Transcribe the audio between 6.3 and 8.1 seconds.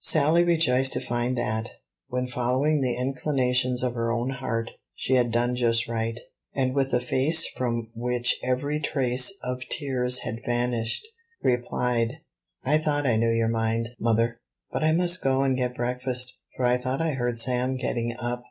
and with a face from